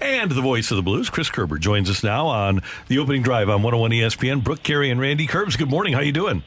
[0.00, 3.48] And the voice of the blues, Chris Kerber, joins us now on the opening drive
[3.48, 4.42] on 101 ESPN.
[4.42, 5.58] Brooke Carey and Randy Kerbs.
[5.58, 5.92] Good morning.
[5.92, 6.42] How you doing?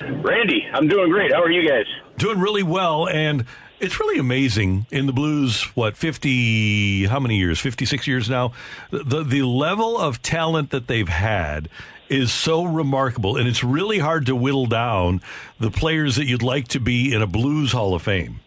[0.00, 1.32] Randy, I'm doing great.
[1.32, 1.84] How are you guys?
[2.16, 3.08] Doing really well.
[3.08, 3.44] And
[3.78, 5.64] it's really amazing in the blues.
[5.74, 7.04] What fifty?
[7.04, 7.60] How many years?
[7.60, 8.52] Fifty six years now.
[8.90, 11.68] The the level of talent that they've had
[12.08, 15.20] is so remarkable, and it's really hard to whittle down
[15.58, 18.40] the players that you'd like to be in a blues Hall of Fame.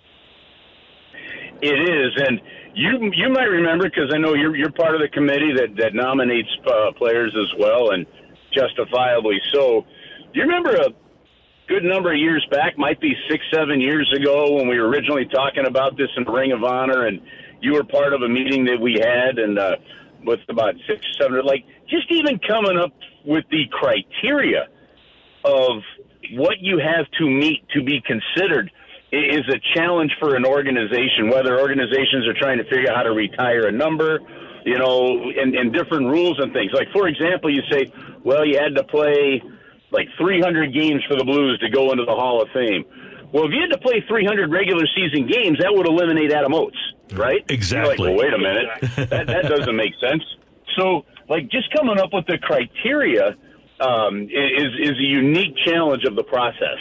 [1.62, 2.42] It is, and
[2.80, 5.94] you you might remember because I know you're you're part of the committee that that
[5.94, 8.06] nominates uh, players as well, and
[8.54, 9.86] justifiably so.
[10.34, 10.90] Do you remember a
[11.68, 15.26] good number of years back, might be six seven years ago, when we were originally
[15.26, 17.22] talking about this in the Ring of Honor, and
[17.60, 19.76] you were part of a meeting that we had, and uh,
[20.24, 22.94] with about six seven, like just even coming up
[23.26, 24.68] with the criteria
[25.44, 25.84] of
[26.32, 28.72] what you have to meet to be considered
[29.12, 33.12] is a challenge for an organization, whether organizations are trying to figure out how to
[33.12, 34.20] retire a number,
[34.66, 36.72] you know, and, and different rules and things.
[36.74, 37.92] Like, for example, you say,
[38.24, 39.42] well, you had to play
[39.92, 42.86] like 300 games for the Blues to go into the Hall of Fame.
[43.32, 46.78] Well, if you had to play 300 regular season games, that would eliminate Adam Oates,
[47.14, 47.44] right?
[47.50, 48.10] Exactly.
[48.10, 50.24] You're like, well, wait a minute, that, that doesn't make sense.
[50.78, 53.36] So, like, just coming up with the criteria
[53.80, 56.78] um, is is a unique challenge of the process.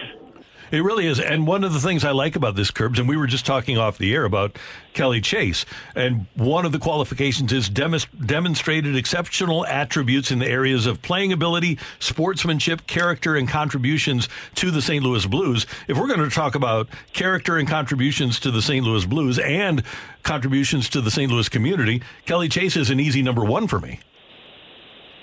[0.70, 1.20] It really is.
[1.20, 3.78] And one of the things I like about this, Kerbs, and we were just talking
[3.78, 4.58] off the air about
[4.92, 5.64] Kelly Chase,
[5.94, 11.78] and one of the qualifications is demonstrated exceptional attributes in the areas of playing ability,
[11.98, 15.04] sportsmanship, character, and contributions to the St.
[15.04, 15.66] Louis Blues.
[15.86, 18.84] If we're going to talk about character and contributions to the St.
[18.84, 19.82] Louis Blues and
[20.22, 21.30] contributions to the St.
[21.30, 24.00] Louis community, Kelly Chase is an easy number one for me.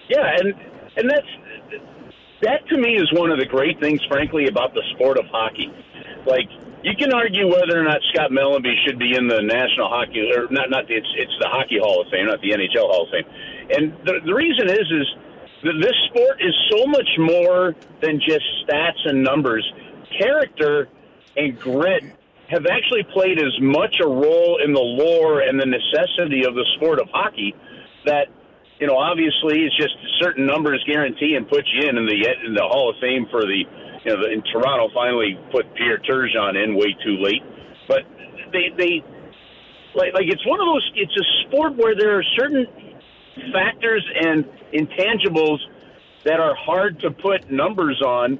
[0.09, 0.53] Yeah, and
[0.97, 1.27] and that's
[2.45, 5.73] that to me is one of the great things, frankly, about the sport of hockey.
[6.25, 6.49] Like
[6.85, 10.47] you can argue whether or not Scott Mellanby should be in the National Hockey or
[10.49, 10.69] not.
[10.69, 13.25] Not the, it's it's the Hockey Hall of Fame, not the NHL Hall of Fame.
[13.73, 15.07] And the the reason is is
[15.65, 19.65] that this sport is so much more than just stats and numbers.
[20.19, 20.87] Character
[21.35, 22.03] and grit
[22.49, 26.65] have actually played as much a role in the lore and the necessity of the
[26.77, 27.55] sport of hockey
[28.05, 28.29] that
[28.85, 32.53] you know, obviously it's just certain numbers guarantee and put you in in the in
[32.53, 33.65] the Hall of Fame for the
[34.05, 37.41] you know the, in Toronto finally put Pierre Turgeon in way too late,
[37.87, 38.05] but
[38.53, 39.01] they they
[39.95, 42.67] like like it's one of those it's a sport where there are certain
[43.51, 45.57] factors and intangibles
[46.23, 48.37] that are hard to put numbers on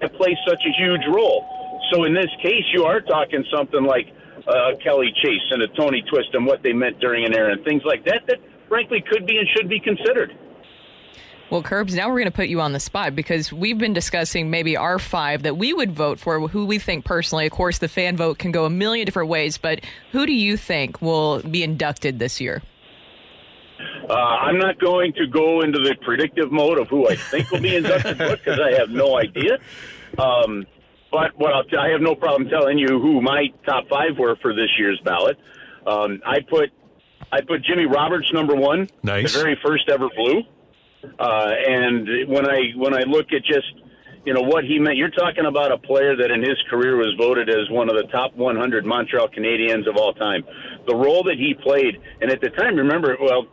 [0.00, 1.42] that play such a huge role.
[1.90, 4.06] So in this case, you are talking something like
[4.46, 7.64] uh, Kelly Chase and a Tony Twist and what they meant during an era and
[7.64, 8.38] things like that that
[8.70, 10.32] frankly could be and should be considered.
[11.50, 14.50] Well, Kerbs, now we're going to put you on the spot because we've been discussing
[14.50, 17.44] maybe our five that we would vote for, who we think personally.
[17.44, 19.80] Of course, the fan vote can go a million different ways, but
[20.12, 22.62] who do you think will be inducted this year?
[24.08, 27.60] Uh, I'm not going to go into the predictive mode of who I think will
[27.60, 29.58] be inducted because I have no idea.
[30.18, 30.66] Um,
[31.10, 34.36] but what I'll t- I have no problem telling you who my top five were
[34.36, 35.36] for this year's ballot.
[35.84, 36.70] Um, I put
[37.32, 39.32] I put Jimmy Roberts number one, nice.
[39.32, 40.42] the very first ever blue.
[41.18, 43.72] Uh, and when I when I look at just
[44.24, 47.14] you know what he meant, you're talking about a player that in his career was
[47.16, 50.44] voted as one of the top 100 Montreal Canadiens of all time.
[50.86, 53.46] The role that he played, and at the time, remember, well,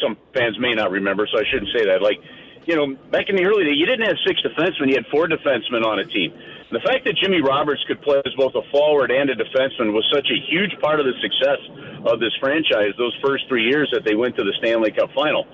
[0.00, 2.02] some fans may not remember, so I shouldn't say that.
[2.02, 2.18] Like,
[2.66, 5.26] you know, back in the early days, you didn't have six defensemen; you had four
[5.26, 6.32] defensemen on a team.
[6.70, 10.06] The fact that Jimmy Roberts could play as both a forward and a defenseman was
[10.14, 11.58] such a huge part of the success
[12.06, 15.46] of this franchise those first three years that they went to the Stanley Cup final.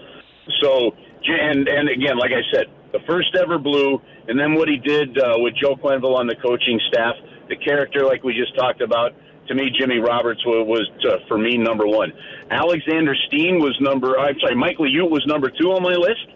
[0.60, 0.94] So,
[1.26, 5.18] and and again, like I said, the first ever blue, and then what he did
[5.18, 7.14] uh, with Joe Quenneville on the coaching staff,
[7.48, 9.12] the character, like we just talked about.
[9.48, 12.12] To me, Jimmy Roberts was, was uh, for me number one.
[12.50, 14.18] Alexander Steen was number.
[14.18, 16.26] I'm sorry, Mike Liut was number two on my list.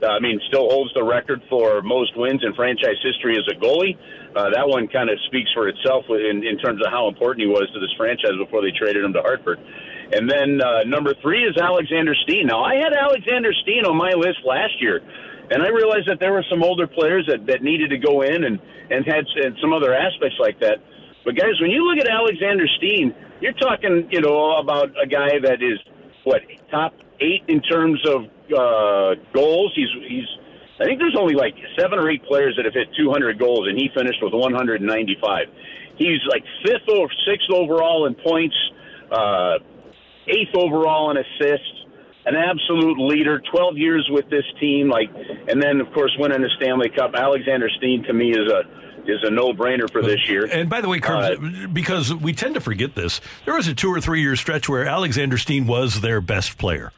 [0.00, 3.58] Uh, I mean, still holds the record for most wins in franchise history as a
[3.58, 3.98] goalie.
[4.36, 7.50] Uh, that one kind of speaks for itself in, in terms of how important he
[7.50, 9.58] was to this franchise before they traded him to Hartford.
[10.12, 12.46] And then uh, number three is Alexander Steen.
[12.46, 15.02] Now, I had Alexander Steen on my list last year,
[15.50, 18.44] and I realized that there were some older players that, that needed to go in
[18.44, 18.60] and,
[18.90, 20.78] and had and some other aspects like that.
[21.24, 25.40] But, guys, when you look at Alexander Steen, you're talking, you know, about a guy
[25.42, 25.78] that is,
[26.24, 29.72] what, top eight in terms of uh, goals.
[29.74, 30.28] He's, he's,
[30.80, 33.78] I think there's only like seven or eight players that have hit 200 goals, and
[33.78, 35.46] he finished with 195.
[35.96, 38.56] He's like fifth or sixth overall in points.
[39.10, 39.58] Uh,
[40.28, 41.72] eighth overall in assists,
[42.26, 45.08] an absolute leader, 12 years with this team, like,
[45.48, 47.14] and then of course winning the Stanley Cup.
[47.14, 48.62] Alexander Steen to me is a
[49.10, 50.44] is a no-brainer for this year.
[50.44, 53.74] And by the way, Kerbs, uh, because we tend to forget this, there was a
[53.74, 56.92] two or three year stretch where Alexander Steen was their best player.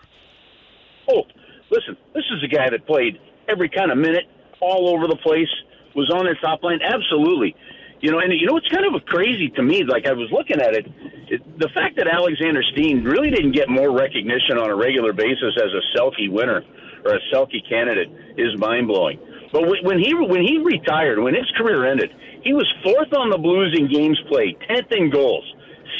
[1.08, 1.22] Oh,
[1.70, 3.18] listen, this is a guy that played
[3.48, 4.24] every kind of minute,
[4.60, 5.50] all over the place,
[5.94, 6.80] was on their top line.
[6.82, 7.56] Absolutely.
[8.00, 9.84] You know, and you know what's kind of crazy to me?
[9.84, 10.86] Like I was looking at it,
[11.28, 15.54] it, the fact that Alexander Steen really didn't get more recognition on a regular basis
[15.56, 16.62] as a Selke winner
[17.04, 18.08] or a Selke candidate
[18.38, 19.18] is mind blowing.
[19.52, 23.38] But when he when he retired, when his career ended, he was fourth on the
[23.38, 25.44] Blues in games played, tenth in goals,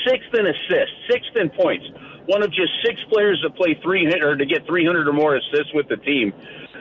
[0.07, 1.85] sixth in assists, sixth in points.
[2.31, 5.75] One of just six players to play three or to get 300 or more assists
[5.75, 6.33] with the team.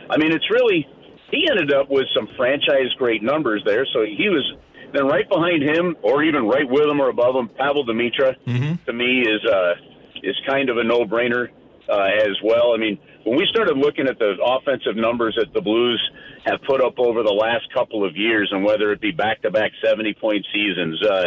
[0.07, 0.87] I mean, it's really
[1.31, 3.85] he ended up with some franchise great numbers there.
[3.91, 4.45] So he was
[4.93, 8.83] then right behind him, or even right with him or above him, Pavel Demitra, mm-hmm.
[8.85, 9.73] to me is uh,
[10.21, 11.49] is kind of a no brainer
[11.89, 12.73] uh, as well.
[12.73, 12.99] I mean,
[13.29, 16.01] when we started looking at the offensive numbers that the Blues
[16.45, 19.51] have put up over the last couple of years, and whether it be back to
[19.51, 21.25] back seventy point seasons, uh,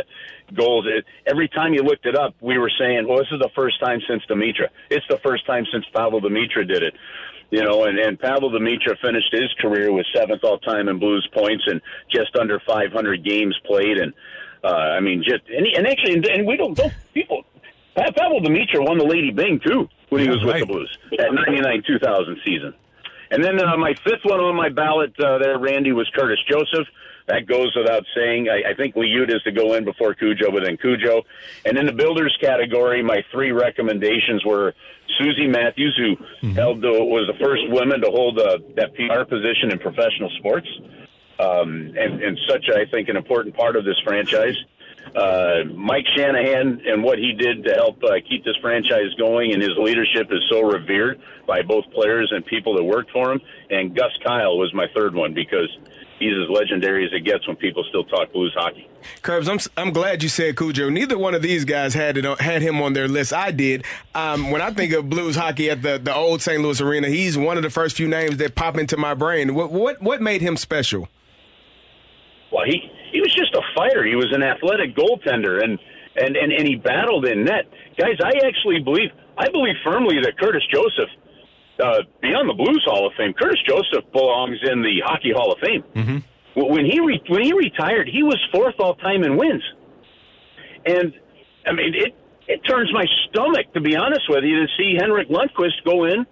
[0.53, 3.51] goals, it, every time you looked it up, we were saying, well, this is the
[3.55, 4.67] first time since Demitra.
[4.91, 6.95] It's the first time since Pavel Demitra did it
[7.51, 11.29] you know, and, and Pavel Demitra finished his career with seventh all time in Blues
[11.35, 13.99] points and just under 500 games played.
[13.99, 14.15] And,
[14.65, 17.45] uh, I mean, just, and, and actually, and we don't, don't people,
[17.95, 20.61] Pavel Demitra won the Lady Byng too when he was right.
[20.61, 22.75] with the Blues that 99 2000 season.
[23.31, 26.87] And then uh, my fifth one on my ballot uh, there, Randy, was Curtis Joseph.
[27.29, 28.49] That goes without saying.
[28.51, 31.23] I, I think Liut is to go in before Cujo, but then Cujo.
[31.65, 34.75] And in the builders category, my three recommendations were
[35.19, 36.51] Susie Mathieu, who mm-hmm.
[36.51, 40.69] held the, was the first woman to hold uh, that PR position in professional sports,
[41.39, 44.57] um, and, and such, I think, an important part of this franchise.
[45.15, 49.61] Uh, Mike Shanahan and what he did to help uh, keep this franchise going, and
[49.61, 53.41] his leadership is so revered by both players and people that worked for him.
[53.69, 55.69] And Gus Kyle was my third one because
[56.19, 58.89] he's as legendary as it gets when people still talk blues hockey.
[59.23, 60.89] Kerbs, I'm I'm glad you said Cujo.
[60.89, 63.33] Neither one of these guys had it had him on their list.
[63.33, 63.85] I did.
[64.15, 66.63] Um, when I think of blues hockey at the, the old St.
[66.63, 69.55] Louis Arena, he's one of the first few names that pop into my brain.
[69.55, 71.09] What what what made him special?
[72.53, 74.05] Well, he he was just a fighter.
[74.05, 75.79] He was an athletic goaltender, and
[76.17, 77.67] and and, and he battled in net.
[77.97, 81.11] Guys, I actually believe I believe firmly that Curtis Joseph
[81.83, 85.59] uh, beyond the Blues Hall of Fame, Curtis Joseph belongs in the Hockey Hall of
[85.59, 85.85] Fame.
[85.95, 86.19] Mm-hmm.
[86.55, 89.65] When he re- when he retired, he was fourth all time in wins,
[90.85, 91.13] and
[91.67, 92.15] I mean it.
[92.49, 96.27] It turns my stomach, to be honest with you, to see Henrik Lundqvist go in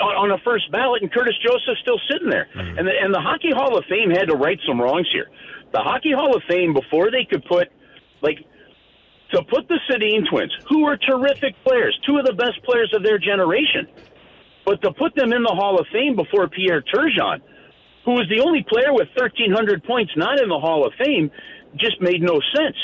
[0.00, 2.48] on, on a first ballot and Curtis Joseph still sitting there.
[2.54, 2.78] Mm-hmm.
[2.78, 5.28] And the, and the Hockey Hall of Fame had to right some wrongs here.
[5.74, 7.66] The Hockey Hall of Fame, before they could put
[8.22, 8.38] like
[9.32, 13.02] to put the Sedin twins, who were terrific players, two of the best players of
[13.02, 13.88] their generation,
[14.64, 17.42] but to put them in the Hall of Fame before Pierre Turgeon,
[18.04, 21.32] who was the only player with 1,300 points not in the Hall of Fame,
[21.74, 22.76] just made no sense.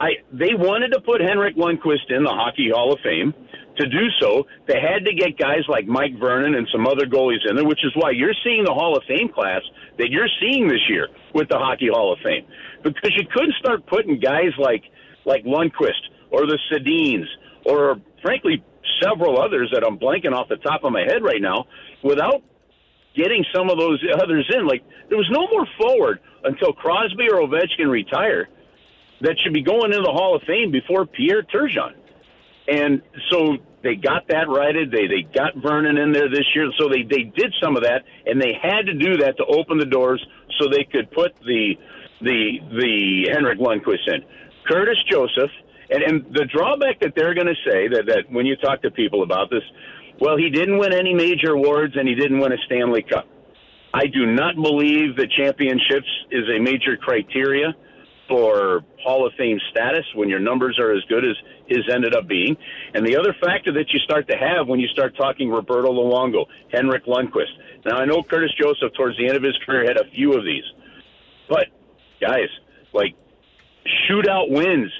[0.00, 3.34] I, they wanted to put Henrik Lundqvist in the Hockey Hall of Fame.
[3.76, 7.48] To do so, they had to get guys like Mike Vernon and some other goalies
[7.48, 9.60] in there, which is why you're seeing the Hall of Fame class
[9.98, 12.46] that you're seeing this year with the Hockey Hall of Fame.
[12.82, 14.84] Because you couldn't start putting guys like
[15.24, 17.26] like Lundqvist or the Sedins
[17.64, 18.64] or frankly
[19.02, 21.66] several others that I'm blanking off the top of my head right now
[22.02, 22.42] without
[23.14, 24.66] getting some of those others in.
[24.66, 28.48] Like there was no more forward until Crosby or Ovechkin retire
[29.20, 31.94] that should be going into the Hall of Fame before Pierre Turgeon.
[32.68, 34.90] And so they got that righted.
[34.90, 38.02] They they got Vernon in there this year, so they they did some of that,
[38.26, 40.24] and they had to do that to open the doors
[40.58, 41.74] so they could put the
[42.20, 44.24] the the Henrik Lundqvist in.
[44.68, 45.50] Curtis Joseph
[45.90, 48.90] and, and the drawback that they're going to say that, that when you talk to
[48.90, 49.62] people about this,
[50.20, 53.26] well, he didn't win any major awards and he didn't win a Stanley Cup.
[53.92, 57.74] I do not believe that championships is a major criteria
[58.30, 62.28] for Hall of Fame status when your numbers are as good as his ended up
[62.28, 62.56] being.
[62.94, 66.46] And the other factor that you start to have when you start talking Roberto Luongo,
[66.72, 67.54] Henrik Lundqvist.
[67.84, 70.44] Now, I know Curtis Joseph, towards the end of his career, had a few of
[70.44, 70.64] these.
[71.48, 71.66] But,
[72.20, 72.48] guys,
[72.94, 73.16] like,
[74.08, 74.92] shootout wins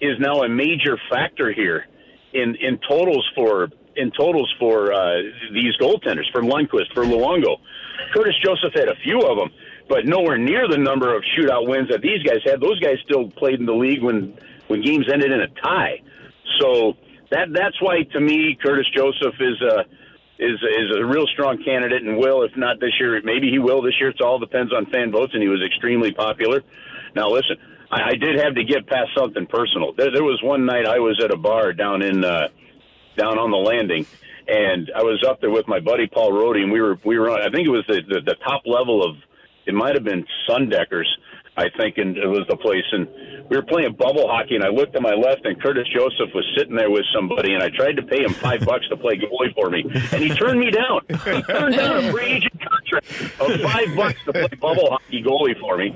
[0.00, 1.86] is now a major factor here.
[2.32, 5.18] in in totals for in totals for uh,
[5.52, 7.58] these goaltenders for Lundqvist for Luongo.
[8.14, 9.50] Curtis Joseph had a few of them,
[9.88, 12.60] but nowhere near the number of shootout wins that these guys had.
[12.60, 16.00] Those guys still played in the league when when games ended in a tie.
[16.60, 16.94] So
[17.30, 19.80] that that's why to me Curtis Joseph is a
[20.38, 23.82] is is a real strong candidate and will if not this year maybe he will
[23.82, 24.10] this year.
[24.10, 26.62] It all depends on fan votes and he was extremely popular.
[27.14, 27.56] Now listen,
[27.90, 29.92] I, I did have to get past something personal.
[29.92, 32.48] There, there was one night I was at a bar down in uh,
[33.16, 34.06] down on the landing.
[34.48, 37.30] And I was up there with my buddy Paul Rody, and we were we were
[37.30, 37.40] on.
[37.40, 39.16] I think it was the, the the top level of
[39.66, 41.06] it might have been Sundeckers,
[41.56, 42.84] I think, and it was the place.
[42.92, 43.06] And
[43.50, 46.44] we were playing bubble hockey, and I looked to my left, and Curtis Joseph was
[46.56, 49.54] sitting there with somebody, and I tried to pay him five bucks to play goalie
[49.54, 51.00] for me, and he turned me down.
[51.08, 55.58] He turned down a free agent contract of five bucks to play bubble hockey goalie
[55.60, 55.94] for me.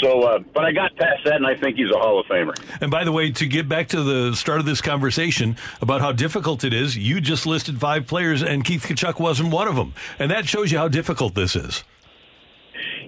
[0.00, 2.54] So, uh, but I got past that, and I think he's a Hall of Famer.
[2.80, 6.10] And by the way, to get back to the start of this conversation about how
[6.10, 9.94] difficult it is, you just listed five players, and Keith Tkachuk wasn't one of them,
[10.18, 11.84] and that shows you how difficult this is.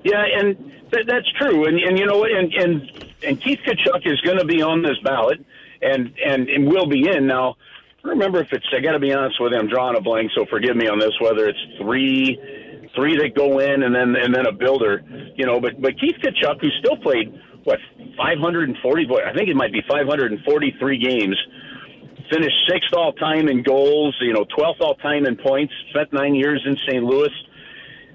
[0.05, 0.57] Yeah, and
[0.93, 1.67] th- that's true.
[1.67, 2.31] And and you know what?
[2.31, 2.83] And and
[3.23, 5.45] and Keith Tkachuk is going to be on this ballot,
[5.81, 7.57] and and and will be in now.
[8.05, 8.67] I remember if it's.
[8.77, 9.59] I got to be honest with you.
[9.59, 11.13] I'm drawing a blank, so forgive me on this.
[11.21, 12.37] Whether it's three,
[12.97, 15.03] three that go in, and then and then a builder,
[15.37, 15.61] you know.
[15.61, 17.33] But but Keith Tkachuk, who still played
[17.63, 17.79] what
[18.17, 21.37] 540, I think it might be 543 games,
[22.29, 25.73] finished sixth all time in goals, you know, 12th all time in points.
[25.91, 27.05] Spent nine years in St.
[27.05, 27.31] Louis.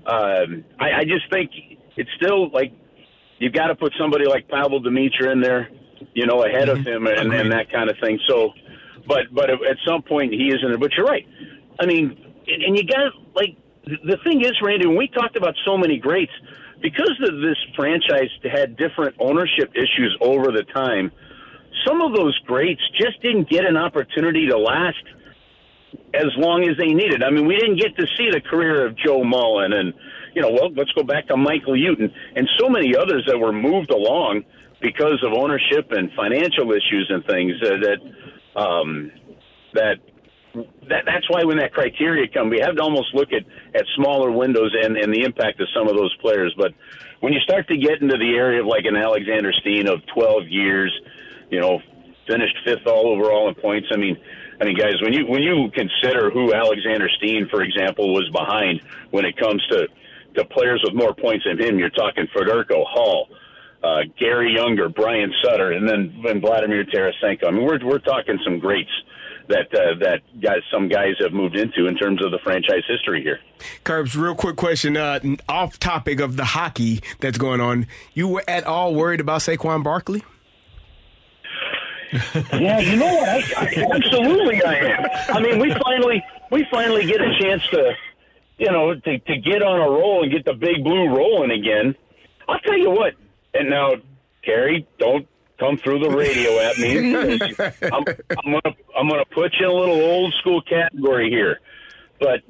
[0.06, 1.52] Um, I, I just think
[1.98, 2.72] it's still like
[3.40, 5.70] you've got to put somebody like Pavel Demitra in there,
[6.14, 6.88] you know, ahead of mm-hmm.
[6.88, 8.20] him and, and that kind of thing.
[8.28, 8.54] So,
[9.08, 10.78] but but at some point he is in there.
[10.78, 11.28] But you're right.
[11.80, 15.56] I mean, and, and you got like the thing is, Randy, when we talked about
[15.66, 16.32] so many greats,
[16.82, 21.12] because of this franchise had different ownership issues over the time.
[21.86, 25.04] Some of those greats just didn't get an opportunity to last
[26.14, 27.24] as long as they needed.
[27.24, 29.94] I mean, we didn't get to see the career of Joe Mullen and,
[30.38, 31.98] you know, well, let's go back to Mike Liut
[32.36, 34.44] and so many others that were moved along
[34.80, 39.12] because of ownership and financial issues and things uh, that, um,
[39.74, 39.96] that,
[40.90, 44.30] that, that's why when that criteria come, we have to almost look at, at smaller
[44.30, 46.54] windows and, and the impact of some of those players.
[46.56, 46.76] But
[47.22, 50.50] when you start to get into the area of like an Alexander Steen of 12
[50.50, 50.94] years,
[51.50, 51.82] you know,
[52.28, 53.88] finished fifth all overall in points.
[53.92, 54.18] I mean,
[54.62, 58.82] I mean, guys, when you when you consider who Alexander Steen, for example, was behind
[59.12, 59.88] when it comes to
[60.38, 63.28] to players with more points than him, you're talking Federko, Hull,
[63.84, 67.48] uh, Garry Unger, Brian Sutter, and then and Vladimir Tarasenko.
[67.48, 68.92] I mean, we're we're talking some greats
[69.50, 73.22] that uh, that guys some guys have moved into in terms of the franchise history
[73.22, 73.40] here.
[73.84, 77.88] Kerbs, real quick question, uh, off topic of the hockey that's going on.
[78.14, 80.24] You were at all worried about Saquon Barkley?
[82.54, 83.28] yeah, you know what?
[83.28, 85.06] I, I, absolutely, I am.
[85.36, 87.94] I mean, we finally we finally get a chance to,
[88.58, 91.96] you know, to to get on a roll and get the big blue rolling again.
[92.48, 93.14] I'll tell you what.
[93.54, 93.96] And now,
[94.44, 95.28] Carey, don't
[95.60, 96.96] come through the radio at me.
[97.92, 101.60] I'm, I'm gonna I'm gonna put you in a little old school category here,
[102.20, 102.42] but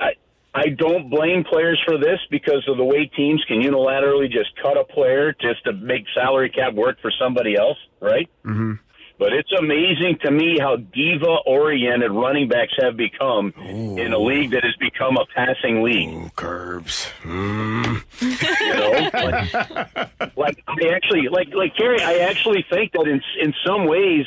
[0.00, 0.12] I
[0.54, 4.76] I don't blame players for this because of the way teams can unilaterally just cut
[4.76, 8.28] a player just to make salary cap work for somebody else, right?
[8.44, 8.74] Mm-hmm.
[9.18, 13.98] But it's amazing to me how diva oriented running backs have become Ooh.
[13.98, 16.08] in a league that has become a passing league.
[16.08, 17.10] Ooh, Kerbs.
[17.22, 18.04] Mm.
[18.20, 23.52] You know, like, like I actually like like Carey, I actually think that in in
[23.66, 24.24] some ways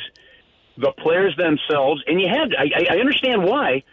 [0.76, 3.84] the players themselves and you have I, I understand why.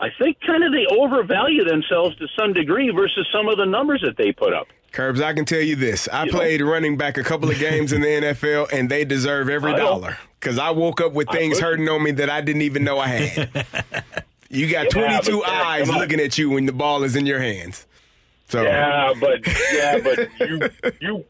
[0.00, 4.00] I think kind of they overvalue themselves to some degree versus some of the numbers
[4.04, 4.68] that they put up.
[4.98, 6.08] Kerbs, I can tell you this.
[6.08, 6.66] I you played know?
[6.66, 10.58] running back a couple of games in the NFL, and they deserve every dollar because
[10.58, 13.64] I woke up with things hurting on me that I didn't even know I had.
[14.50, 17.86] you got yeah, 22 eyes looking at you when the ball is in your hands.
[18.48, 20.60] So yeah, but yeah, but you
[21.00, 21.24] you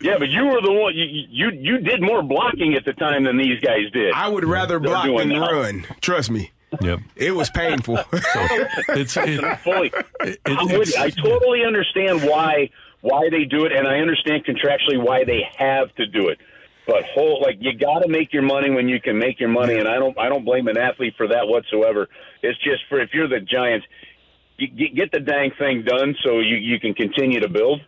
[0.00, 3.24] yeah, but you were the one you you you did more blocking at the time
[3.24, 4.12] than these guys did.
[4.14, 5.50] I would rather block than now.
[5.50, 5.84] run.
[6.00, 6.52] Trust me.
[6.80, 7.00] Yep.
[7.16, 7.96] It was painful.
[7.96, 8.10] so
[8.90, 12.70] it's, it, fully, it, it, I totally understand why
[13.00, 16.38] why they do it, and I understand contractually why they have to do it.
[16.86, 19.78] But whole like you got to make your money when you can make your money,
[19.78, 22.08] and I don't I don't blame an athlete for that whatsoever.
[22.42, 23.86] It's just for if you're the Giants,
[24.56, 27.80] you, get the dang thing done so you you can continue to build.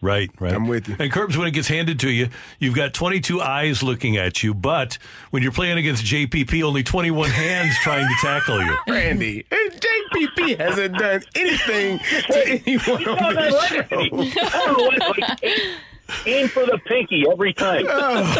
[0.00, 0.54] Right, right.
[0.54, 0.96] I'm with you.
[0.98, 4.54] And Kerbs, when it gets handed to you, you've got 22 eyes looking at you,
[4.54, 4.96] but
[5.30, 8.76] when you're playing against JPP, only 21 hands trying to tackle you.
[8.88, 13.84] Randy, JPP hasn't done anything to anyone on the show.
[16.26, 17.86] Aim for the pinky every time.
[17.88, 18.24] Oh.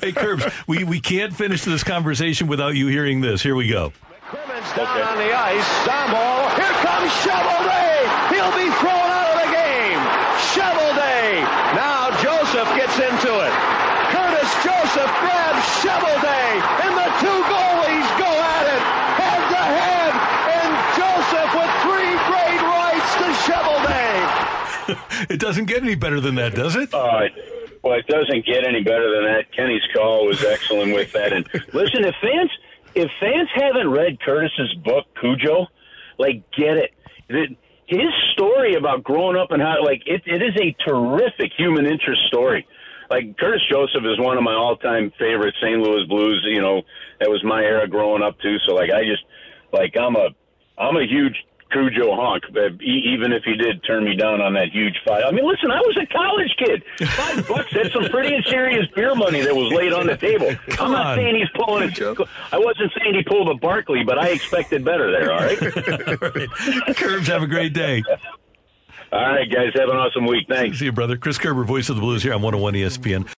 [0.00, 3.42] hey, Kerbs, we, we can't finish this conversation without you hearing this.
[3.42, 3.92] Here we go.
[4.22, 5.02] Crimmins down okay.
[5.02, 5.66] on the ice.
[5.84, 6.08] Down
[6.56, 8.08] Here comes Cheveldae.
[8.32, 10.00] He'll be thrown out of the game.
[10.54, 11.44] Cheveldae.
[11.74, 12.08] Now
[12.62, 13.52] Joseph gets into it.
[14.14, 18.82] Curtis Joseph grabs Cheveldae, and the two goalies go at it
[19.18, 20.14] head to head.
[20.54, 25.30] And Joseph with three great rights to Cheveldae.
[25.30, 26.94] it doesn't get any better than that, does it?
[26.94, 27.28] Uh,
[27.82, 29.50] well, it doesn't get any better than that.
[29.50, 31.32] Kenny's call was excellent with that.
[31.32, 32.50] And listen, if fans
[32.94, 35.66] if fans haven't read Curtis's book Cujo,
[36.16, 36.92] like get it.
[37.92, 42.22] His story about growing up and how like it, it is a terrific human interest
[42.28, 42.66] story.
[43.10, 45.78] Like Curtis Joseph is one of my all time favorite St.
[45.78, 46.42] Louis Blues.
[46.48, 46.80] You know,
[47.20, 48.56] that was my era growing up too.
[48.66, 49.22] So like I just
[49.72, 50.30] like I'm a
[50.78, 51.36] I'm a huge
[51.72, 55.24] Cujo honk, uh, even if he did turn me down on that huge fight.
[55.24, 56.82] I mean, listen, I was a college kid.
[57.08, 60.54] Five bucks, that's some pretty serious beer money that was laid on the table.
[60.68, 61.16] Come I'm not on.
[61.18, 62.00] saying he's pulling it.
[62.52, 65.62] I wasn't saying he pulled a Barkley, but I expected better there, all right?
[65.62, 65.70] all
[66.30, 66.48] right.
[66.96, 68.02] Kerbs, have a great day.
[69.12, 70.46] All right, guys, have an awesome week.
[70.48, 70.78] Thanks.
[70.78, 71.18] See you, brother.
[71.18, 73.28] Chris Kerber, voice of the Blues here on 101 ESPN.